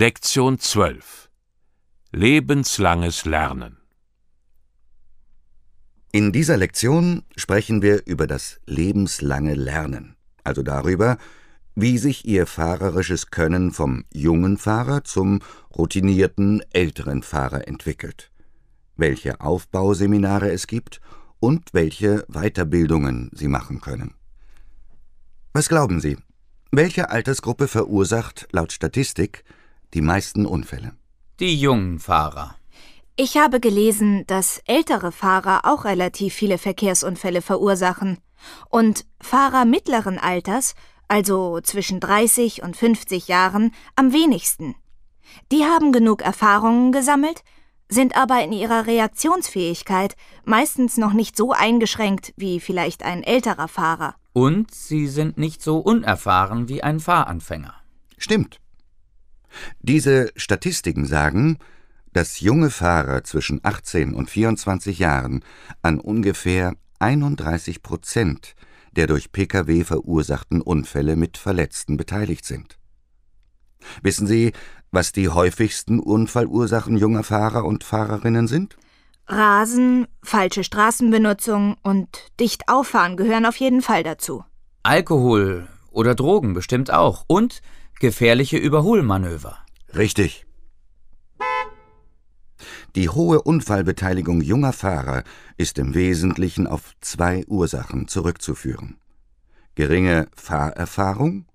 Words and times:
Lektion 0.00 0.60
12 0.60 1.28
Lebenslanges 2.12 3.24
Lernen 3.24 3.78
In 6.12 6.30
dieser 6.30 6.56
Lektion 6.56 7.24
sprechen 7.34 7.82
wir 7.82 8.06
über 8.06 8.28
das 8.28 8.60
lebenslange 8.64 9.56
Lernen, 9.56 10.14
also 10.44 10.62
darüber, 10.62 11.18
wie 11.74 11.98
sich 11.98 12.24
Ihr 12.28 12.46
fahrerisches 12.46 13.32
Können 13.32 13.72
vom 13.72 14.04
jungen 14.14 14.56
Fahrer 14.56 15.02
zum 15.02 15.40
routinierten 15.76 16.62
älteren 16.70 17.24
Fahrer 17.24 17.66
entwickelt, 17.66 18.30
welche 18.94 19.40
Aufbauseminare 19.40 20.52
es 20.52 20.68
gibt 20.68 21.00
und 21.40 21.70
welche 21.74 22.24
Weiterbildungen 22.28 23.32
Sie 23.34 23.48
machen 23.48 23.80
können. 23.80 24.14
Was 25.52 25.68
glauben 25.68 26.00
Sie? 26.00 26.18
Welche 26.70 27.10
Altersgruppe 27.10 27.66
verursacht 27.66 28.46
laut 28.52 28.70
Statistik 28.70 29.42
die 29.94 30.00
meisten 30.00 30.46
Unfälle? 30.46 30.92
Die 31.40 31.58
jungen 31.58 31.98
Fahrer. 31.98 32.56
Ich 33.16 33.36
habe 33.36 33.58
gelesen, 33.58 34.24
dass 34.26 34.60
ältere 34.66 35.10
Fahrer 35.10 35.62
auch 35.64 35.84
relativ 35.84 36.34
viele 36.34 36.58
Verkehrsunfälle 36.58 37.42
verursachen 37.42 38.18
und 38.68 39.04
Fahrer 39.20 39.64
mittleren 39.64 40.18
Alters, 40.18 40.74
also 41.08 41.60
zwischen 41.60 42.00
30 42.00 42.62
und 42.62 42.76
50 42.76 43.26
Jahren, 43.28 43.72
am 43.96 44.12
wenigsten. 44.12 44.76
Die 45.50 45.64
haben 45.64 45.92
genug 45.92 46.22
Erfahrungen 46.22 46.92
gesammelt, 46.92 47.42
sind 47.88 48.16
aber 48.16 48.42
in 48.44 48.52
ihrer 48.52 48.86
Reaktionsfähigkeit 48.86 50.14
meistens 50.44 50.96
noch 50.96 51.12
nicht 51.12 51.36
so 51.36 51.52
eingeschränkt 51.52 52.34
wie 52.36 52.60
vielleicht 52.60 53.02
ein 53.02 53.22
älterer 53.22 53.68
Fahrer. 53.68 54.14
Und 54.32 54.72
sie 54.72 55.08
sind 55.08 55.38
nicht 55.38 55.62
so 55.62 55.78
unerfahren 55.78 56.68
wie 56.68 56.82
ein 56.82 57.00
Fahranfänger. 57.00 57.74
Stimmt. 58.18 58.60
Diese 59.80 60.30
Statistiken 60.36 61.06
sagen, 61.06 61.58
dass 62.12 62.40
junge 62.40 62.70
Fahrer 62.70 63.24
zwischen 63.24 63.60
18 63.62 64.14
und 64.14 64.30
24 64.30 64.98
Jahren 64.98 65.44
an 65.82 66.00
ungefähr 66.00 66.74
31 66.98 67.82
Prozent 67.82 68.54
der 68.98 69.06
durch 69.06 69.30
Pkw 69.30 69.84
verursachten 69.84 70.60
Unfälle 70.60 71.14
mit 71.14 71.38
Verletzten 71.38 71.96
beteiligt 71.96 72.44
sind. 72.44 72.78
Wissen 74.02 74.26
Sie, 74.26 74.52
was 74.90 75.12
die 75.12 75.28
häufigsten 75.28 76.00
Unfallursachen 76.00 76.96
junger 76.96 77.22
Fahrer 77.22 77.64
und 77.64 77.84
Fahrerinnen 77.84 78.48
sind? 78.48 78.76
Rasen, 79.28 80.08
falsche 80.22 80.64
Straßenbenutzung 80.64 81.76
und 81.82 82.08
dicht 82.40 82.68
auffahren 82.68 83.16
gehören 83.16 83.46
auf 83.46 83.56
jeden 83.56 83.82
Fall 83.82 84.02
dazu. 84.02 84.44
Alkohol 84.82 85.68
oder 85.92 86.16
Drogen 86.16 86.54
bestimmt 86.54 86.92
auch. 86.92 87.24
Und 87.28 87.60
gefährliche 88.00 88.56
Überholmanöver. 88.56 89.58
Richtig. 89.94 90.46
Die 92.94 93.08
hohe 93.08 93.42
Unfallbeteiligung 93.42 94.40
junger 94.40 94.72
Fahrer 94.72 95.22
ist 95.56 95.78
im 95.78 95.94
Wesentlichen 95.94 96.66
auf 96.66 96.94
zwei 97.00 97.44
Ursachen 97.46 98.08
zurückzuführen. 98.08 98.96
Geringe 99.74 100.28
Fahrerfahrung 100.34 101.46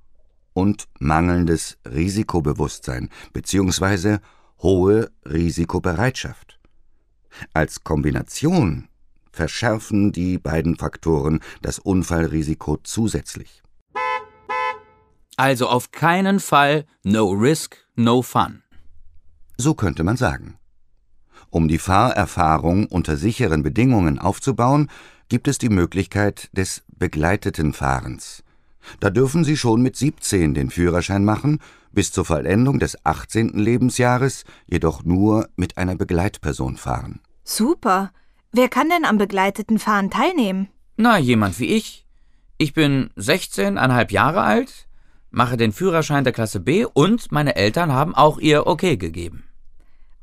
und 0.53 0.87
mangelndes 0.99 1.77
Risikobewusstsein 1.85 3.09
bzw. 3.33 4.19
hohe 4.61 5.11
Risikobereitschaft. 5.25 6.59
Als 7.53 7.83
Kombination 7.83 8.87
verschärfen 9.31 10.11
die 10.11 10.37
beiden 10.37 10.77
Faktoren 10.77 11.39
das 11.61 11.79
Unfallrisiko 11.79 12.77
zusätzlich. 12.83 13.62
Also 15.37 15.67
auf 15.67 15.91
keinen 15.91 16.39
Fall 16.39 16.85
no 17.03 17.29
risk, 17.31 17.77
no 17.95 18.21
fun. 18.21 18.63
So 19.57 19.73
könnte 19.73 20.03
man 20.03 20.17
sagen. 20.17 20.57
Um 21.49 21.67
die 21.67 21.77
Fahrerfahrung 21.77 22.87
unter 22.87 23.15
sicheren 23.17 23.63
Bedingungen 23.63 24.19
aufzubauen, 24.19 24.89
gibt 25.29 25.47
es 25.47 25.57
die 25.57 25.69
Möglichkeit 25.69 26.49
des 26.53 26.83
begleiteten 26.87 27.73
Fahrens. 27.73 28.43
Da 28.99 29.09
dürfen 29.09 29.43
Sie 29.43 29.57
schon 29.57 29.81
mit 29.81 29.95
17 29.95 30.53
den 30.53 30.69
Führerschein 30.69 31.23
machen, 31.23 31.59
bis 31.91 32.11
zur 32.11 32.25
Vollendung 32.25 32.79
des 32.79 33.05
18. 33.05 33.49
Lebensjahres 33.49 34.45
jedoch 34.65 35.03
nur 35.03 35.47
mit 35.55 35.77
einer 35.77 35.95
Begleitperson 35.95 36.75
fahren. 36.75 37.21
Super. 37.43 38.11
Wer 38.51 38.69
kann 38.69 38.89
denn 38.89 39.05
am 39.05 39.17
begleiteten 39.17 39.79
Fahren 39.79 40.09
teilnehmen? 40.09 40.69
Na, 40.97 41.17
jemand 41.17 41.59
wie 41.59 41.67
ich. 41.67 42.05
Ich 42.57 42.73
bin 42.73 43.09
16,5 43.17 44.11
Jahre 44.11 44.41
alt, 44.41 44.87
mache 45.33 45.57
den 45.57 45.73
Führerschein 45.73 46.23
der 46.23 46.31
Klasse 46.31 46.59
B 46.59 46.85
und 46.85 47.31
meine 47.31 47.55
Eltern 47.55 47.91
haben 47.91 48.15
auch 48.15 48.37
ihr 48.37 48.67
Okay 48.67 48.97
gegeben. 48.97 49.43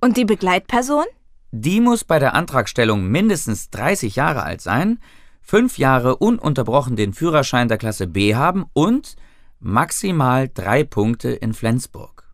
Und 0.00 0.16
die 0.16 0.24
Begleitperson? 0.24 1.04
Die 1.50 1.80
muss 1.80 2.04
bei 2.04 2.20
der 2.20 2.34
Antragstellung 2.34 3.08
mindestens 3.08 3.70
30 3.70 4.16
Jahre 4.16 4.44
alt 4.44 4.60
sein, 4.60 5.00
fünf 5.42 5.78
Jahre 5.78 6.16
ununterbrochen 6.16 6.94
den 6.94 7.12
Führerschein 7.12 7.66
der 7.66 7.76
Klasse 7.76 8.06
B 8.06 8.36
haben 8.36 8.66
und 8.72 9.16
maximal 9.58 10.48
drei 10.48 10.84
Punkte 10.84 11.30
in 11.30 11.54
Flensburg. 11.54 12.32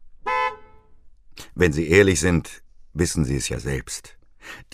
Wenn 1.54 1.72
Sie 1.72 1.88
ehrlich 1.88 2.20
sind, 2.20 2.62
wissen 2.92 3.24
Sie 3.24 3.36
es 3.36 3.48
ja 3.48 3.58
selbst. 3.58 4.18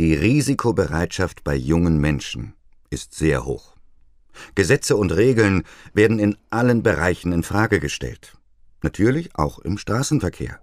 Die 0.01 0.15
Risikobereitschaft 0.15 1.45
bei 1.45 1.55
jungen 1.55 1.99
Menschen 1.99 2.55
ist 2.91 3.15
sehr 3.15 3.45
hoch. 3.45 3.77
Gesetze 4.55 4.97
und 4.97 5.13
Regeln 5.13 5.65
werden 5.95 6.19
in 6.19 6.37
allen 6.51 6.83
Bereichen 6.83 7.33
in 7.33 7.43
Frage 7.43 7.81
gestellt. 7.81 8.37
Natürlich 8.83 9.37
auch 9.37 9.59
im 9.59 9.79
Straßenverkehr. 9.79 10.61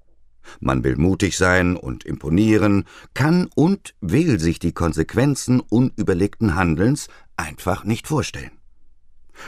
Man 0.59 0.83
will 0.83 0.95
mutig 0.95 1.37
sein 1.37 1.75
und 1.75 2.05
imponieren, 2.05 2.85
kann 3.13 3.49
und 3.55 3.95
will 4.01 4.39
sich 4.39 4.59
die 4.59 4.71
Konsequenzen 4.71 5.59
unüberlegten 5.59 6.55
Handelns 6.55 7.07
einfach 7.37 7.83
nicht 7.83 8.07
vorstellen. 8.07 8.51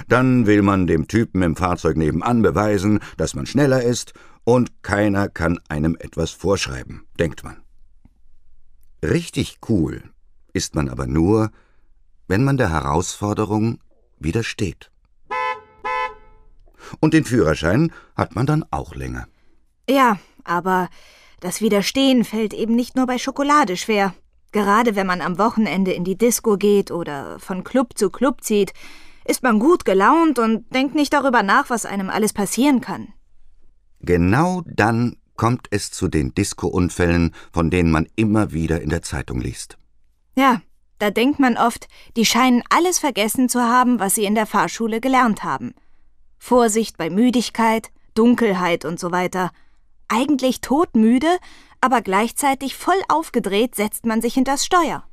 Dann 0.07 0.45
will 0.45 0.61
man 0.61 0.87
dem 0.87 1.07
Typen 1.07 1.41
im 1.41 1.55
Fahrzeug 1.55 1.97
nebenan 1.97 2.41
beweisen, 2.41 2.99
dass 3.17 3.33
man 3.33 3.45
schneller 3.45 3.83
ist, 3.83 4.13
und 4.43 4.81
keiner 4.81 5.29
kann 5.29 5.59
einem 5.69 5.95
etwas 5.99 6.31
vorschreiben, 6.31 7.05
denkt 7.19 7.43
man. 7.43 7.57
Richtig 9.03 9.59
cool 9.69 10.03
ist 10.53 10.75
man 10.75 10.89
aber 10.89 11.07
nur, 11.07 11.51
wenn 12.27 12.43
man 12.43 12.57
der 12.57 12.69
Herausforderung 12.69 13.79
widersteht. 14.23 14.91
Und 16.99 17.13
den 17.13 17.25
Führerschein 17.25 17.91
hat 18.15 18.35
man 18.35 18.45
dann 18.45 18.65
auch 18.71 18.95
länger. 18.95 19.27
Ja, 19.89 20.19
aber 20.43 20.89
das 21.39 21.61
Widerstehen 21.61 22.23
fällt 22.23 22.53
eben 22.53 22.75
nicht 22.75 22.95
nur 22.95 23.07
bei 23.07 23.17
Schokolade 23.17 23.77
schwer. 23.77 24.13
Gerade 24.51 24.95
wenn 24.95 25.07
man 25.07 25.21
am 25.21 25.37
Wochenende 25.37 25.91
in 25.93 26.03
die 26.03 26.17
Disco 26.17 26.57
geht 26.57 26.91
oder 26.91 27.39
von 27.39 27.63
Club 27.63 27.97
zu 27.97 28.09
Club 28.09 28.43
zieht, 28.43 28.73
ist 29.25 29.43
man 29.43 29.59
gut 29.59 29.85
gelaunt 29.85 30.39
und 30.39 30.73
denkt 30.73 30.95
nicht 30.95 31.13
darüber 31.13 31.43
nach, 31.43 31.69
was 31.69 31.85
einem 31.85 32.09
alles 32.09 32.33
passieren 32.33 32.81
kann. 32.81 33.13
Genau 34.01 34.61
dann 34.65 35.17
kommt 35.35 35.67
es 35.71 35.91
zu 35.91 36.07
den 36.07 36.33
Disco-Unfällen, 36.33 37.33
von 37.51 37.69
denen 37.69 37.91
man 37.91 38.07
immer 38.15 38.51
wieder 38.51 38.81
in 38.81 38.89
der 38.89 39.01
Zeitung 39.01 39.39
liest. 39.39 39.77
Ja, 40.35 40.61
da 41.01 41.09
denkt 41.09 41.39
man 41.39 41.57
oft, 41.57 41.87
die 42.15 42.25
scheinen 42.25 42.61
alles 42.69 42.99
vergessen 42.99 43.49
zu 43.49 43.59
haben, 43.59 43.99
was 43.99 44.13
sie 44.15 44.25
in 44.25 44.35
der 44.35 44.45
Fahrschule 44.45 45.01
gelernt 45.01 45.43
haben. 45.43 45.73
Vorsicht 46.37 46.97
bei 46.97 47.09
Müdigkeit, 47.09 47.91
Dunkelheit 48.13 48.85
und 48.85 48.99
so 48.99 49.11
weiter. 49.11 49.51
Eigentlich 50.07 50.61
todmüde, 50.61 51.37
aber 51.81 52.01
gleichzeitig 52.01 52.75
voll 52.75 53.01
aufgedreht 53.07 53.75
setzt 53.75 54.05
man 54.05 54.21
sich 54.21 54.35
hinters 54.35 54.63
Steuer. 54.65 55.03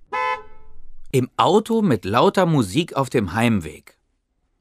Im 1.11 1.31
Auto 1.39 1.81
mit 1.81 2.05
lauter 2.05 2.45
Musik 2.45 2.95
auf 2.95 3.09
dem 3.09 3.33
Heimweg. 3.33 3.97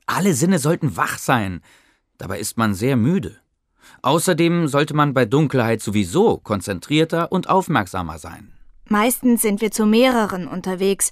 Alle 0.06 0.34
Sinne 0.34 0.60
sollten 0.60 0.96
wach 0.96 1.18
sein, 1.18 1.62
dabei 2.18 2.40
ist 2.40 2.58
man 2.58 2.74
sehr 2.74 2.96
müde. 2.96 3.36
Außerdem 4.02 4.68
sollte 4.68 4.94
man 4.94 5.14
bei 5.14 5.26
Dunkelheit 5.26 5.82
sowieso 5.82 6.38
konzentrierter 6.38 7.32
und 7.34 7.50
aufmerksamer 7.50 8.18
sein. 8.18 8.54
Meistens 8.90 9.42
sind 9.42 9.62
wir 9.62 9.72
zu 9.72 9.86
mehreren 9.86 10.48
unterwegs. 10.48 11.12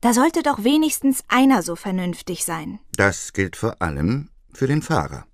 Da 0.00 0.14
sollte 0.14 0.42
doch 0.42 0.64
wenigstens 0.64 1.22
einer 1.28 1.62
so 1.62 1.76
vernünftig 1.76 2.44
sein. 2.44 2.78
Das 2.96 3.32
gilt 3.32 3.56
vor 3.56 3.82
allem 3.82 4.30
für 4.52 4.66
den 4.66 4.80
Fahrer. 4.80 5.26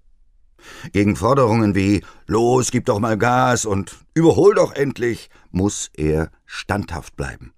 Gegen 0.92 1.14
Forderungen 1.14 1.76
wie 1.76 2.04
Los, 2.26 2.72
gib 2.72 2.86
doch 2.86 2.98
mal 2.98 3.16
Gas 3.16 3.64
und 3.66 3.96
überhol 4.14 4.54
doch 4.54 4.72
endlich 4.72 5.30
muss 5.52 5.90
er 5.94 6.30
standhaft 6.44 7.16
bleiben 7.16 7.52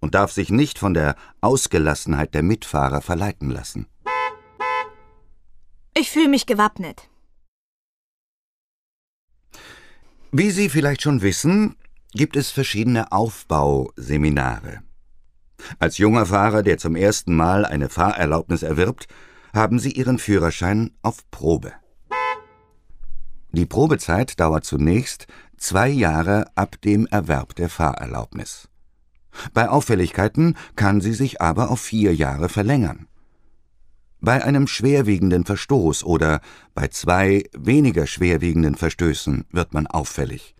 und 0.00 0.16
darf 0.16 0.32
sich 0.32 0.50
nicht 0.50 0.78
von 0.78 0.94
der 0.94 1.14
Ausgelassenheit 1.40 2.34
der 2.34 2.42
Mitfahrer 2.42 3.00
verleiten 3.00 3.50
lassen. 3.50 3.86
Ich 5.94 6.10
fühle 6.10 6.28
mich 6.28 6.46
gewappnet. 6.46 7.08
Wie 10.30 10.50
Sie 10.50 10.68
vielleicht 10.68 11.02
schon 11.02 11.22
wissen, 11.22 11.76
gibt 12.12 12.36
es 12.36 12.50
verschiedene 12.50 13.12
Aufbauseminare. 13.12 14.80
Als 15.78 15.98
junger 15.98 16.26
Fahrer, 16.26 16.62
der 16.62 16.78
zum 16.78 16.96
ersten 16.96 17.34
Mal 17.34 17.64
eine 17.64 17.88
Fahrerlaubnis 17.88 18.62
erwirbt, 18.62 19.08
haben 19.54 19.78
Sie 19.78 19.92
Ihren 19.92 20.18
Führerschein 20.18 20.92
auf 21.02 21.28
Probe. 21.30 21.72
Die 23.50 23.66
Probezeit 23.66 24.38
dauert 24.40 24.64
zunächst 24.64 25.26
zwei 25.56 25.88
Jahre 25.88 26.46
ab 26.54 26.80
dem 26.82 27.06
Erwerb 27.06 27.54
der 27.56 27.68
Fahrerlaubnis. 27.68 28.68
Bei 29.54 29.68
Auffälligkeiten 29.68 30.56
kann 30.76 31.00
sie 31.00 31.14
sich 31.14 31.40
aber 31.40 31.70
auf 31.70 31.80
vier 31.80 32.14
Jahre 32.14 32.48
verlängern. 32.48 33.06
Bei 34.20 34.44
einem 34.44 34.66
schwerwiegenden 34.66 35.44
Verstoß 35.44 36.02
oder 36.04 36.40
bei 36.74 36.88
zwei 36.88 37.44
weniger 37.56 38.06
schwerwiegenden 38.06 38.74
Verstößen 38.74 39.44
wird 39.52 39.74
man 39.74 39.86
auffällig. 39.86 40.56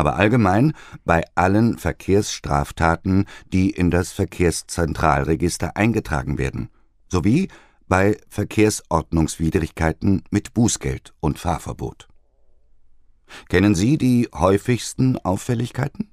Aber 0.00 0.16
allgemein 0.16 0.72
bei 1.04 1.22
allen 1.34 1.76
Verkehrsstraftaten, 1.76 3.26
die 3.52 3.68
in 3.68 3.90
das 3.90 4.12
Verkehrszentralregister 4.12 5.76
eingetragen 5.76 6.38
werden, 6.38 6.70
sowie 7.10 7.48
bei 7.86 8.16
Verkehrsordnungswidrigkeiten 8.30 10.22
mit 10.30 10.54
Bußgeld 10.54 11.12
und 11.20 11.38
Fahrverbot. 11.38 12.08
Kennen 13.50 13.74
Sie 13.74 13.98
die 13.98 14.26
häufigsten 14.34 15.18
Auffälligkeiten? 15.18 16.10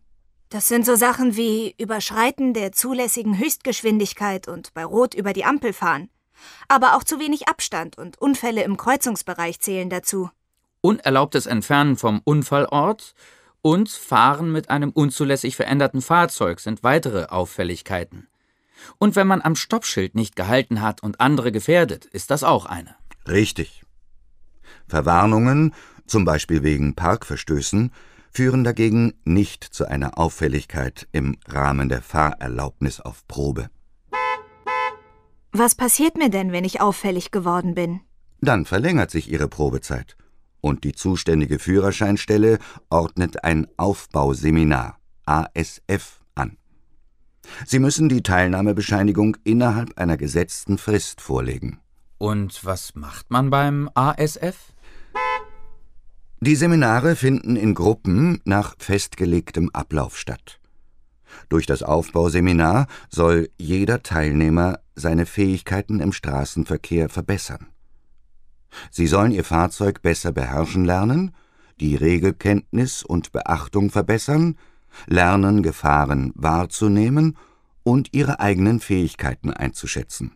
Das 0.49 0.67
sind 0.67 0.85
so 0.85 0.97
Sachen 0.97 1.37
wie 1.37 1.73
Überschreiten 1.77 2.53
der 2.53 2.73
zulässigen 2.73 3.37
Höchstgeschwindigkeit 3.37 4.49
und 4.49 4.73
bei 4.73 4.83
Rot 4.83 5.13
über 5.13 5.31
die 5.31 5.45
Ampel 5.45 5.71
fahren. 5.71 6.09
Aber 6.67 6.97
auch 6.97 7.05
zu 7.05 7.21
wenig 7.21 7.47
Abstand 7.47 7.97
und 7.97 8.19
Unfälle 8.19 8.63
im 8.63 8.75
Kreuzungsbereich 8.75 9.61
zählen 9.61 9.89
dazu. 9.89 10.29
Unerlaubtes 10.81 11.45
Entfernen 11.45 11.95
vom 11.95 12.19
Unfallort 12.25 13.13
und 13.67 13.89
Fahren 13.89 14.49
mit 14.53 14.69
einem 14.69 14.91
unzulässig 14.91 15.57
veränderten 15.57 16.01
Fahrzeug 16.01 16.61
sind 16.61 16.83
weitere 16.83 17.25
Auffälligkeiten. 17.25 18.29
Und 18.97 19.17
wenn 19.17 19.27
man 19.27 19.41
am 19.41 19.57
Stoppschild 19.57 20.15
nicht 20.15 20.37
gehalten 20.37 20.81
hat 20.81 21.03
und 21.03 21.19
andere 21.19 21.51
gefährdet, 21.51 22.05
ist 22.05 22.31
das 22.31 22.45
auch 22.45 22.65
eine. 22.65 22.95
Richtig. 23.27 23.83
Verwarnungen, 24.87 25.73
zum 26.05 26.23
Beispiel 26.23 26.63
wegen 26.63 26.95
Parkverstößen, 26.95 27.91
führen 28.31 28.63
dagegen 28.63 29.15
nicht 29.25 29.65
zu 29.65 29.85
einer 29.85 30.17
Auffälligkeit 30.17 31.09
im 31.11 31.35
Rahmen 31.45 31.89
der 31.89 32.01
Fahrerlaubnis 32.01 33.01
auf 33.01 33.27
Probe. 33.27 33.69
Was 35.51 35.75
passiert 35.75 36.15
mir 36.15 36.29
denn, 36.29 36.53
wenn 36.53 36.63
ich 36.63 36.79
auffällig 36.79 37.31
geworden 37.31 37.75
bin? 37.75 37.99
Dann 38.39 38.63
verlängert 38.63 39.11
sich 39.11 39.29
Ihre 39.29 39.49
Probezeit 39.49 40.15
und 40.61 40.83
die 40.83 40.93
zuständige 40.93 41.59
Führerscheinstelle 41.59 42.59
ordnet 42.89 43.43
ein 43.43 43.67
Aufbauseminar 43.77 44.97
ASF 45.25 46.21
an. 46.35 46.57
Sie 47.65 47.79
müssen 47.79 48.09
die 48.09 48.23
Teilnahmebescheinigung 48.23 49.37
innerhalb 49.43 49.97
einer 49.97 50.17
gesetzten 50.17 50.77
Frist 50.77 51.21
vorlegen. 51.21 51.79
Und 52.17 52.65
was 52.65 52.95
macht 52.95 53.29
man 53.29 53.49
beim 53.49 53.89
ASF? 53.93 54.73
Die 56.39 56.55
Seminare 56.55 57.15
finden 57.15 57.55
in 57.55 57.73
Gruppen 57.73 58.41
nach 58.45 58.75
festgelegtem 58.77 59.69
Ablauf 59.73 60.17
statt. 60.17 60.59
Durch 61.49 61.65
das 61.65 61.83
Aufbauseminar 61.83 62.87
soll 63.09 63.49
jeder 63.57 64.03
Teilnehmer 64.03 64.79
seine 64.95 65.25
Fähigkeiten 65.25 65.99
im 65.99 66.13
Straßenverkehr 66.13 67.09
verbessern. 67.09 67.67
Sie 68.91 69.07
sollen 69.07 69.31
ihr 69.31 69.43
Fahrzeug 69.43 70.01
besser 70.01 70.31
beherrschen 70.31 70.85
lernen, 70.85 71.33
die 71.79 71.95
Regelkenntnis 71.95 73.03
und 73.03 73.31
Beachtung 73.31 73.89
verbessern, 73.89 74.57
lernen, 75.05 75.63
Gefahren 75.63 76.31
wahrzunehmen 76.35 77.37
und 77.83 78.13
ihre 78.13 78.39
eigenen 78.39 78.79
Fähigkeiten 78.79 79.51
einzuschätzen, 79.51 80.35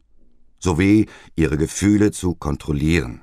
sowie 0.59 1.07
ihre 1.35 1.57
Gefühle 1.57 2.11
zu 2.11 2.35
kontrollieren. 2.35 3.21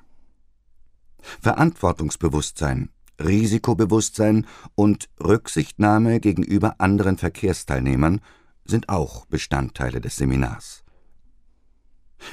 Verantwortungsbewusstsein, 1.41 2.91
Risikobewusstsein 3.21 4.47
und 4.75 5.09
Rücksichtnahme 5.23 6.21
gegenüber 6.21 6.77
anderen 6.79 7.19
Verkehrsteilnehmern 7.19 8.21
sind 8.65 8.89
auch 8.89 9.27
Bestandteile 9.27 10.01
des 10.01 10.17
Seminars. 10.17 10.85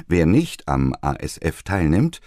Wer 0.08 0.26
nicht 0.26 0.68
am 0.68 0.96
ASF 1.02 1.64
teilnimmt, 1.64 2.22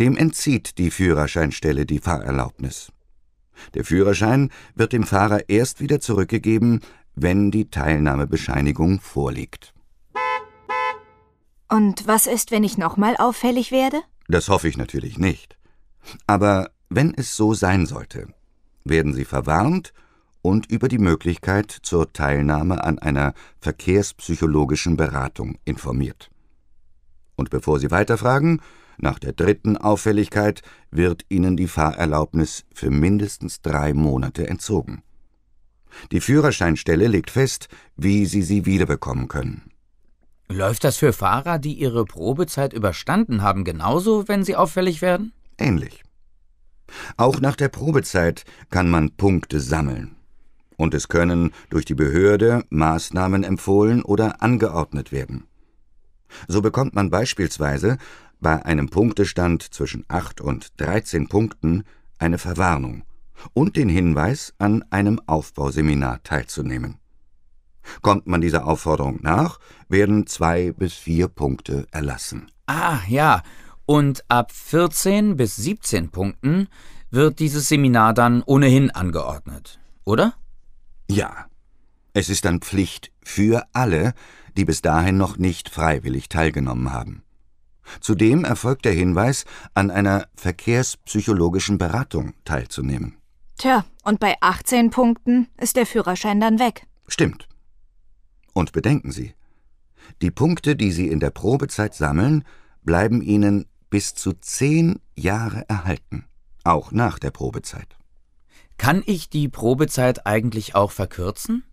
dem 0.00 0.16
entzieht 0.16 0.78
die 0.78 0.90
Führerscheinstelle 0.90 1.84
die 1.84 1.98
Fahrerlaubnis. 1.98 2.90
Der 3.74 3.84
Führerschein 3.84 4.50
wird 4.74 4.94
dem 4.94 5.04
Fahrer 5.04 5.50
erst 5.50 5.80
wieder 5.80 6.00
zurückgegeben, 6.00 6.80
wenn 7.14 7.50
die 7.50 7.68
Teilnahmebescheinigung 7.68 9.00
vorliegt. 9.00 9.74
Und 11.68 12.06
was 12.06 12.26
ist, 12.26 12.50
wenn 12.50 12.64
ich 12.64 12.78
nochmal 12.78 13.14
auffällig 13.18 13.70
werde? 13.70 14.00
Das 14.26 14.48
hoffe 14.48 14.68
ich 14.68 14.78
natürlich 14.78 15.18
nicht. 15.18 15.58
Aber 16.26 16.70
wenn 16.88 17.12
es 17.14 17.36
so 17.36 17.52
sein 17.52 17.84
sollte, 17.84 18.28
werden 18.84 19.12
Sie 19.12 19.26
verwarnt 19.26 19.92
und 20.40 20.70
über 20.70 20.88
die 20.88 20.98
Möglichkeit 20.98 21.70
zur 21.70 22.12
Teilnahme 22.14 22.82
an 22.82 22.98
einer 22.98 23.34
verkehrspsychologischen 23.60 24.96
Beratung 24.96 25.58
informiert. 25.66 26.30
Und 27.36 27.50
bevor 27.50 27.78
Sie 27.78 27.90
weiterfragen, 27.90 28.62
nach 29.00 29.18
der 29.18 29.32
dritten 29.32 29.76
Auffälligkeit 29.76 30.62
wird 30.90 31.24
Ihnen 31.28 31.56
die 31.56 31.68
Fahrerlaubnis 31.68 32.64
für 32.74 32.90
mindestens 32.90 33.62
drei 33.62 33.94
Monate 33.94 34.46
entzogen. 34.46 35.02
Die 36.12 36.20
Führerscheinstelle 36.20 37.08
legt 37.08 37.30
fest, 37.30 37.68
wie 37.96 38.26
Sie 38.26 38.42
sie 38.42 38.66
wiederbekommen 38.66 39.28
können. 39.28 39.70
Läuft 40.48 40.82
das 40.84 40.96
für 40.96 41.12
Fahrer, 41.12 41.58
die 41.58 41.74
ihre 41.74 42.04
Probezeit 42.04 42.72
überstanden 42.72 43.42
haben, 43.42 43.64
genauso, 43.64 44.26
wenn 44.26 44.42
sie 44.42 44.56
auffällig 44.56 45.00
werden? 45.00 45.32
Ähnlich. 45.58 46.02
Auch 47.16 47.40
nach 47.40 47.54
der 47.54 47.68
Probezeit 47.68 48.44
kann 48.68 48.90
man 48.90 49.10
Punkte 49.12 49.60
sammeln. 49.60 50.16
Und 50.76 50.92
es 50.92 51.06
können 51.06 51.52
durch 51.68 51.84
die 51.84 51.94
Behörde 51.94 52.64
Maßnahmen 52.70 53.44
empfohlen 53.44 54.02
oder 54.02 54.42
angeordnet 54.42 55.12
werden. 55.12 55.44
So 56.48 56.62
bekommt 56.62 56.94
man 56.94 57.10
beispielsweise 57.10 57.98
bei 58.40 58.64
einem 58.64 58.88
Punktestand 58.88 59.62
zwischen 59.62 60.04
8 60.08 60.40
und 60.40 60.80
13 60.80 61.28
Punkten 61.28 61.84
eine 62.18 62.38
Verwarnung 62.38 63.04
und 63.54 63.76
den 63.76 63.88
Hinweis, 63.88 64.54
an 64.58 64.84
einem 64.90 65.20
Aufbauseminar 65.26 66.22
teilzunehmen. 66.22 66.98
Kommt 68.02 68.26
man 68.26 68.40
dieser 68.40 68.66
Aufforderung 68.66 69.20
nach, 69.22 69.58
werden 69.88 70.26
zwei 70.26 70.72
bis 70.72 70.94
vier 70.94 71.28
Punkte 71.28 71.86
erlassen. 71.90 72.50
Ah, 72.66 72.98
ja. 73.08 73.42
Und 73.86 74.24
ab 74.28 74.52
14 74.52 75.36
bis 75.36 75.56
17 75.56 76.10
Punkten 76.10 76.68
wird 77.10 77.38
dieses 77.38 77.68
Seminar 77.68 78.14
dann 78.14 78.42
ohnehin 78.42 78.90
angeordnet, 78.90 79.80
oder? 80.04 80.34
Ja. 81.10 81.46
Es 82.12 82.28
ist 82.28 82.44
dann 82.44 82.60
Pflicht 82.60 83.12
für 83.22 83.64
alle, 83.72 84.14
die 84.56 84.64
bis 84.64 84.82
dahin 84.82 85.16
noch 85.16 85.38
nicht 85.38 85.68
freiwillig 85.68 86.28
teilgenommen 86.28 86.92
haben. 86.92 87.22
Zudem 88.00 88.44
erfolgt 88.44 88.84
der 88.84 88.92
Hinweis, 88.92 89.44
an 89.74 89.90
einer 89.90 90.28
verkehrspsychologischen 90.36 91.78
Beratung 91.78 92.34
teilzunehmen. 92.44 93.16
Tja, 93.58 93.84
und 94.04 94.20
bei 94.20 94.36
18 94.40 94.90
Punkten 94.90 95.48
ist 95.58 95.76
der 95.76 95.86
Führerschein 95.86 96.40
dann 96.40 96.58
weg. 96.58 96.86
Stimmt. 97.08 97.48
Und 98.52 98.72
bedenken 98.72 99.12
Sie, 99.12 99.34
die 100.22 100.30
Punkte, 100.30 100.76
die 100.76 100.92
Sie 100.92 101.08
in 101.08 101.20
der 101.20 101.30
Probezeit 101.30 101.94
sammeln, 101.94 102.44
bleiben 102.82 103.22
Ihnen 103.22 103.66
bis 103.90 104.14
zu 104.14 104.32
zehn 104.32 105.00
Jahre 105.14 105.68
erhalten, 105.68 106.24
auch 106.64 106.92
nach 106.92 107.18
der 107.18 107.30
Probezeit. 107.30 107.96
Kann 108.78 109.02
ich 109.04 109.28
die 109.28 109.48
Probezeit 109.48 110.26
eigentlich 110.26 110.74
auch 110.74 110.90
verkürzen? 110.90 111.64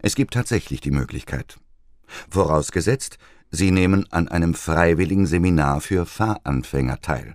Es 0.00 0.14
gibt 0.14 0.34
tatsächlich 0.34 0.80
die 0.80 0.90
Möglichkeit. 0.90 1.58
Vorausgesetzt, 2.30 3.18
Sie 3.50 3.70
nehmen 3.70 4.06
an 4.10 4.28
einem 4.28 4.54
freiwilligen 4.54 5.26
Seminar 5.26 5.80
für 5.80 6.06
Fahranfänger 6.06 7.00
teil. 7.00 7.34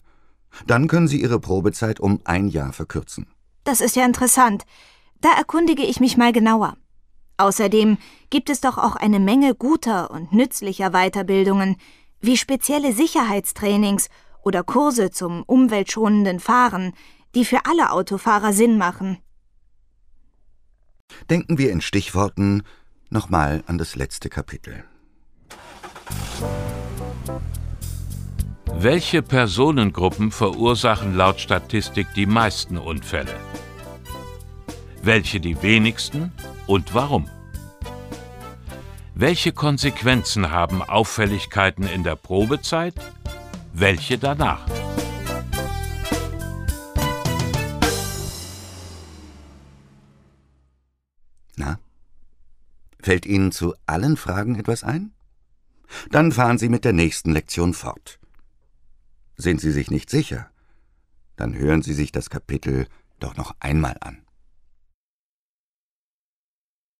Dann 0.68 0.88
können 0.88 1.08
Sie 1.08 1.22
Ihre 1.22 1.40
Probezeit 1.40 2.00
um 2.00 2.22
ein 2.26 2.48
Jahr 2.48 2.74
verkürzen. 2.74 3.28
Das 3.64 3.82
ist 3.82 3.96
ja 3.96 4.06
interessant. 4.06 4.64
Da 5.22 5.32
erkundige 5.34 5.84
ich 5.84 6.00
mich 6.00 6.18
mal 6.18 6.32
genauer. 6.32 6.78
Außerdem 7.38 7.98
gibt 8.30 8.50
es 8.50 8.62
doch 8.62 8.78
auch 8.78 8.96
eine 8.96 9.20
Menge 9.20 9.56
guter 9.56 10.12
und 10.12 10.34
nützlicher 10.34 10.92
Weiterbildungen, 10.92 11.78
wie 12.22 12.38
spezielle 12.38 12.94
Sicherheitstrainings 12.94 14.10
oder 14.44 14.64
Kurse 14.64 15.12
zum 15.12 15.44
umweltschonenden 15.44 16.40
Fahren, 16.40 16.94
die 17.34 17.46
für 17.46 17.66
alle 17.66 17.92
Autofahrer 17.92 18.54
Sinn 18.54 18.78
machen. 18.78 19.18
Denken 21.30 21.58
wir 21.58 21.72
in 21.72 21.82
Stichworten 21.82 22.64
nochmal 23.10 23.64
an 23.68 23.78
das 23.78 23.96
letzte 23.96 24.30
Kapitel. 24.30 24.84
Welche 28.84 29.22
Personengruppen 29.22 30.30
verursachen 30.30 31.16
laut 31.16 31.40
Statistik 31.40 32.08
die 32.16 32.26
meisten 32.26 32.78
Unfälle? 32.78 33.34
Welche 35.02 35.40
die 35.40 35.62
wenigsten 35.62 36.34
und 36.68 36.94
warum? 36.94 37.30
Welche 39.16 39.54
Konsequenzen 39.54 40.52
haben 40.52 40.82
Auffälligkeiten 40.82 41.86
in 41.86 42.04
der 42.04 42.16
Probezeit? 42.16 42.96
Welche 43.72 44.18
danach? 44.18 44.66
Na? 51.56 51.80
Fällt 53.00 53.26
Ihnen 53.26 53.52
zu 53.52 53.76
allen 53.86 54.18
Fragen 54.18 54.60
etwas 54.60 54.84
ein? 54.84 55.14
Dann 56.10 56.32
fahren 56.32 56.58
Sie 56.58 56.70
mit 56.70 56.86
der 56.86 56.94
nächsten 56.94 57.32
Lektion 57.32 57.74
fort. 57.74 58.20
Sind 59.38 59.62
Sie 59.62 59.72
sich 59.72 59.92
nicht 59.92 60.10
sicher? 60.10 60.50
Dann 61.36 61.56
hören 61.56 61.82
Sie 61.82 61.94
sich 61.94 62.12
das 62.12 62.30
Kapitel 62.30 62.88
doch 63.20 63.36
noch 63.36 63.56
einmal 63.60 63.98
an. 64.00 64.23